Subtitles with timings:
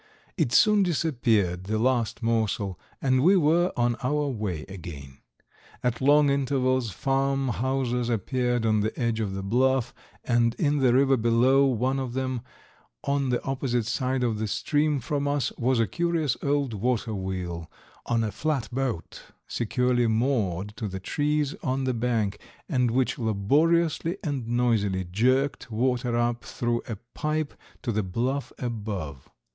[0.35, 5.19] It soon disappeared, the last morsel, and we were on our way again.
[5.83, 9.93] At long intervals farm houses appeared on the edge of the bluff,
[10.23, 12.41] and in the river below one of them,
[13.03, 17.69] on the opposite side of the stream from us, was a curious old water wheel
[18.07, 24.47] on a flatboat securely moored to the trees on the bank, and which laboriously and
[24.47, 29.29] noisily jerked water up through a pipe to the bluff above.